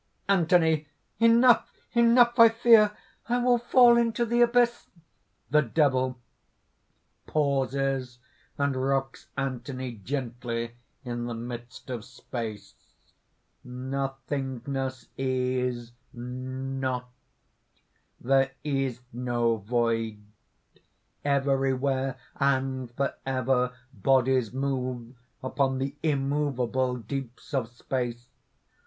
[0.27, 0.87] ANTHONY.
[1.19, 1.71] "Enough!
[1.93, 2.39] Enough!
[2.39, 2.97] I fear!
[3.29, 4.89] I will fall into the abyss!"
[5.51, 6.17] THE DEVIL
[7.27, 8.17] (pauses,
[8.57, 10.71] and rocks Anthony gently
[11.05, 12.73] in the midst of space).
[13.63, 17.07] "Nothingness is not
[18.19, 20.23] there is no void!
[21.23, 28.25] Everywhere and forever bodies move upon the immovable deeps of space!